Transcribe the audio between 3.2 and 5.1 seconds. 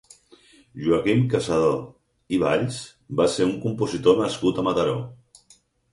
va ser un compositor nascut a Mataró.